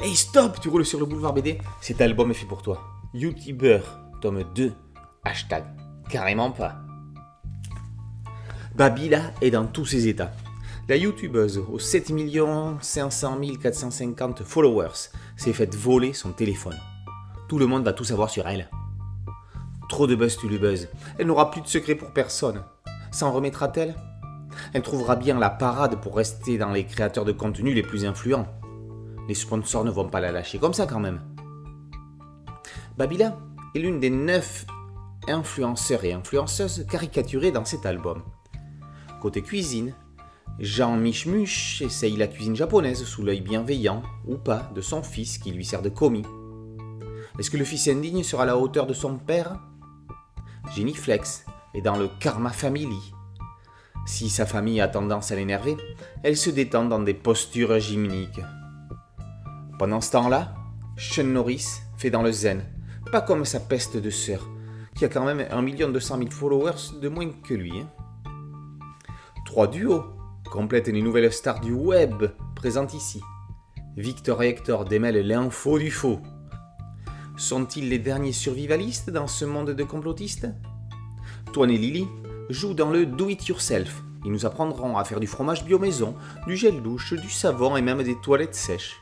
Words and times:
Hey 0.00 0.14
stop, 0.14 0.60
tu 0.60 0.68
roules 0.68 0.86
sur 0.86 1.00
le 1.00 1.06
boulevard 1.06 1.32
BD 1.32 1.58
Cet 1.80 2.00
album 2.00 2.30
est 2.30 2.34
fait 2.34 2.46
pour 2.46 2.62
toi. 2.62 2.80
YouTuber, 3.14 3.80
tome 4.20 4.44
2, 4.54 4.72
hashtag 5.24 5.64
carrément 6.08 6.52
pas. 6.52 6.76
Babila 8.76 9.32
est 9.42 9.50
dans 9.50 9.66
tous 9.66 9.86
ses 9.86 10.06
états. 10.06 10.30
La 10.88 10.96
youtubeuse 10.96 11.58
aux 11.58 11.80
7 11.80 12.12
500 12.80 13.40
450 13.60 14.44
followers 14.44 15.10
s'est 15.36 15.52
faite 15.52 15.74
voler 15.74 16.12
son 16.12 16.30
téléphone. 16.30 16.76
Tout 17.48 17.58
le 17.58 17.66
monde 17.66 17.84
va 17.84 17.92
tout 17.92 18.04
savoir 18.04 18.30
sur 18.30 18.46
elle. 18.46 18.70
Trop 19.88 20.06
de 20.06 20.14
buzz 20.14 20.36
tu 20.36 20.48
le 20.48 20.58
buzz. 20.58 20.88
Elle 21.18 21.26
n'aura 21.26 21.50
plus 21.50 21.60
de 21.60 21.66
secret 21.66 21.96
pour 21.96 22.12
personne. 22.12 22.62
S'en 23.10 23.32
remettra-t-elle? 23.32 23.96
Elle 24.74 24.82
trouvera 24.82 25.16
bien 25.16 25.40
la 25.40 25.50
parade 25.50 26.00
pour 26.00 26.16
rester 26.16 26.56
dans 26.56 26.70
les 26.70 26.86
créateurs 26.86 27.24
de 27.24 27.32
contenu 27.32 27.74
les 27.74 27.82
plus 27.82 28.04
influents. 28.04 28.46
Les 29.28 29.34
sponsors 29.34 29.84
ne 29.84 29.90
vont 29.90 30.08
pas 30.08 30.20
la 30.20 30.32
lâcher 30.32 30.58
comme 30.58 30.72
ça 30.72 30.86
quand 30.86 31.00
même. 31.00 31.20
Babila 32.96 33.38
est 33.74 33.78
l'une 33.78 34.00
des 34.00 34.10
neuf 34.10 34.66
influenceurs 35.28 36.04
et 36.04 36.14
influenceuses 36.14 36.86
caricaturées 36.90 37.52
dans 37.52 37.66
cet 37.66 37.84
album. 37.84 38.22
Côté 39.20 39.42
cuisine, 39.42 39.94
Jean 40.58 40.96
Michmuch 40.96 41.82
essaye 41.82 42.16
la 42.16 42.26
cuisine 42.26 42.56
japonaise 42.56 43.04
sous 43.04 43.22
l'œil 43.22 43.42
bienveillant, 43.42 44.02
ou 44.26 44.36
pas, 44.36 44.70
de 44.74 44.80
son 44.80 45.02
fils 45.02 45.38
qui 45.38 45.52
lui 45.52 45.64
sert 45.64 45.82
de 45.82 45.88
commis. 45.88 46.24
Est-ce 47.38 47.50
que 47.50 47.56
le 47.56 47.64
fils 47.64 47.86
indigne 47.86 48.22
sera 48.22 48.44
à 48.44 48.46
la 48.46 48.56
hauteur 48.56 48.86
de 48.86 48.94
son 48.94 49.16
père? 49.18 49.60
Jenny 50.74 50.94
Flex 50.94 51.44
est 51.74 51.82
dans 51.82 51.96
le 51.96 52.08
Karma 52.18 52.50
Family. 52.50 53.12
Si 54.06 54.30
sa 54.30 54.46
famille 54.46 54.80
a 54.80 54.88
tendance 54.88 55.30
à 55.30 55.36
l'énerver, 55.36 55.76
elle 56.22 56.36
se 56.36 56.50
détend 56.50 56.86
dans 56.86 57.00
des 57.00 57.14
postures 57.14 57.78
gymniques. 57.78 58.40
Pendant 59.78 60.00
ce 60.00 60.10
temps-là, 60.10 60.54
Sean 60.96 61.22
Norris 61.22 61.82
fait 61.96 62.10
dans 62.10 62.24
le 62.24 62.32
zen, 62.32 62.64
pas 63.12 63.20
comme 63.20 63.44
sa 63.44 63.60
peste 63.60 63.96
de 63.96 64.10
sœur, 64.10 64.44
qui 64.96 65.04
a 65.04 65.08
quand 65.08 65.24
même 65.24 65.46
1 65.52 65.90
200 65.90 66.18
000 66.18 66.30
followers 66.30 66.98
de 67.00 67.08
moins 67.08 67.30
que 67.30 67.54
lui. 67.54 67.78
Hein. 67.78 67.88
Trois 69.46 69.68
duos 69.68 70.02
complètent 70.50 70.88
les 70.88 71.00
nouvelles 71.00 71.32
stars 71.32 71.60
du 71.60 71.72
web 71.72 72.24
présentes 72.56 72.92
ici. 72.92 73.22
Victor 73.96 74.42
et 74.42 74.48
Hector 74.48 74.84
démêlent 74.84 75.24
l'info 75.24 75.78
du 75.78 75.92
faux. 75.92 76.18
Sont-ils 77.36 77.88
les 77.88 78.00
derniers 78.00 78.32
survivalistes 78.32 79.10
dans 79.10 79.28
ce 79.28 79.44
monde 79.44 79.70
de 79.70 79.84
complotistes? 79.84 80.48
Toine 81.52 81.70
et 81.70 81.78
Lily 81.78 82.08
jouent 82.50 82.74
dans 82.74 82.90
le 82.90 83.06
do-it-yourself. 83.06 84.02
Ils 84.24 84.32
nous 84.32 84.44
apprendront 84.44 84.98
à 84.98 85.04
faire 85.04 85.20
du 85.20 85.28
fromage 85.28 85.64
bio 85.64 85.78
maison, 85.78 86.16
du 86.48 86.56
gel 86.56 86.82
douche, 86.82 87.14
du 87.14 87.30
savon 87.30 87.76
et 87.76 87.82
même 87.82 88.02
des 88.02 88.20
toilettes 88.20 88.56
sèches. 88.56 88.96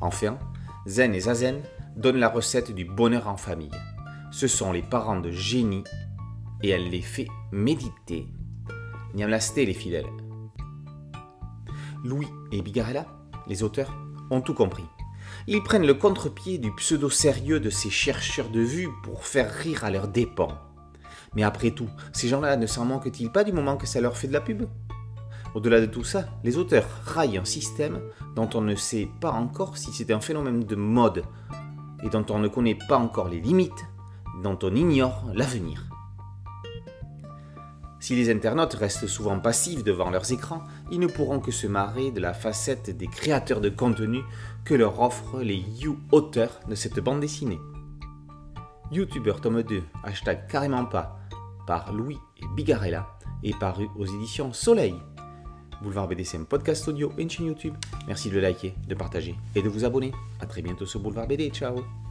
Enfin, 0.00 0.38
Zen 0.86 1.14
et 1.14 1.20
Zazen 1.20 1.60
donnent 1.96 2.18
la 2.18 2.28
recette 2.28 2.72
du 2.72 2.84
bonheur 2.84 3.28
en 3.28 3.36
famille. 3.36 3.70
Ce 4.30 4.46
sont 4.46 4.72
les 4.72 4.82
parents 4.82 5.20
de 5.20 5.30
Génie 5.30 5.84
et 6.62 6.70
elle 6.70 6.90
les 6.90 7.02
fait 7.02 7.28
méditer. 7.50 8.26
Niamlasté 9.14 9.66
les 9.66 9.74
fidèles. 9.74 10.06
Louis 12.04 12.28
et 12.52 12.62
Bigarella, 12.62 13.06
les 13.48 13.62
auteurs, 13.62 13.92
ont 14.30 14.40
tout 14.40 14.54
compris. 14.54 14.84
Ils 15.46 15.62
prennent 15.62 15.86
le 15.86 15.94
contre-pied 15.94 16.58
du 16.58 16.72
pseudo-sérieux 16.74 17.58
de 17.58 17.70
ces 17.70 17.90
chercheurs 17.90 18.50
de 18.50 18.60
vue 18.60 18.88
pour 19.02 19.26
faire 19.26 19.50
rire 19.50 19.84
à 19.84 19.90
leurs 19.90 20.08
dépens. 20.08 20.56
Mais 21.34 21.42
après 21.42 21.72
tout, 21.72 21.88
ces 22.12 22.28
gens-là 22.28 22.56
ne 22.56 22.66
s'en 22.66 22.84
manquent-ils 22.84 23.32
pas 23.32 23.44
du 23.44 23.52
moment 23.52 23.76
que 23.76 23.86
ça 23.86 24.00
leur 24.00 24.16
fait 24.16 24.28
de 24.28 24.32
la 24.32 24.40
pub? 24.40 24.64
Au-delà 25.54 25.80
de 25.80 25.86
tout 25.86 26.04
ça, 26.04 26.26
les 26.44 26.56
auteurs 26.56 26.88
raillent 27.04 27.38
un 27.38 27.44
système 27.44 28.00
dont 28.36 28.48
on 28.54 28.60
ne 28.60 28.74
sait 28.74 29.08
pas 29.20 29.32
encore 29.32 29.76
si 29.76 29.92
c'est 29.92 30.12
un 30.12 30.20
phénomène 30.20 30.64
de 30.64 30.76
mode 30.76 31.24
et 32.04 32.08
dont 32.08 32.26
on 32.30 32.38
ne 32.38 32.48
connaît 32.48 32.78
pas 32.88 32.98
encore 32.98 33.28
les 33.28 33.40
limites, 33.40 33.86
dont 34.42 34.58
on 34.62 34.74
ignore 34.74 35.24
l'avenir. 35.34 35.84
Si 38.00 38.14
les 38.14 38.30
internautes 38.30 38.74
restent 38.74 39.08
souvent 39.08 39.40
passifs 39.40 39.82
devant 39.82 40.10
leurs 40.10 40.32
écrans, 40.32 40.62
ils 40.90 41.00
ne 41.00 41.08
pourront 41.08 41.40
que 41.40 41.50
se 41.50 41.66
marrer 41.66 42.12
de 42.12 42.20
la 42.20 42.32
facette 42.32 42.96
des 42.96 43.08
créateurs 43.08 43.60
de 43.60 43.70
contenu 43.70 44.20
que 44.64 44.74
leur 44.74 45.00
offrent 45.00 45.40
les 45.40 45.56
You-auteurs 45.56 46.60
de 46.68 46.76
cette 46.76 47.00
bande 47.00 47.20
dessinée. 47.20 47.58
YouTuber 48.92 49.34
tome 49.42 49.62
2, 49.62 49.82
hashtag 50.04 50.46
carrément 50.46 50.84
pas, 50.84 51.18
par 51.66 51.92
Louis 51.92 52.18
Bigarella, 52.54 53.18
est 53.42 53.58
paru 53.58 53.88
aux 53.98 54.06
éditions 54.06 54.52
Soleil. 54.52 54.94
Boulevard 55.82 56.08
BD, 56.08 56.24
podcast 56.48 56.88
audio 56.88 57.12
et 57.18 57.22
une 57.22 57.30
chaîne 57.30 57.46
YouTube. 57.46 57.74
Merci 58.06 58.30
de 58.30 58.38
liker, 58.38 58.74
de 58.88 58.94
partager 58.94 59.34
et 59.54 59.62
de 59.62 59.68
vous 59.68 59.84
abonner. 59.84 60.12
A 60.40 60.46
très 60.46 60.62
bientôt 60.62 60.86
sur 60.86 61.00
Boulevard 61.00 61.26
BD. 61.26 61.50
Ciao 61.50 62.07